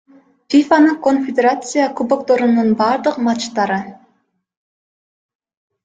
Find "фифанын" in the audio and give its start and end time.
0.51-0.95